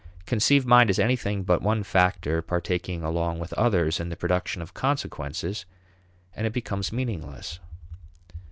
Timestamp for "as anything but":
0.89-1.61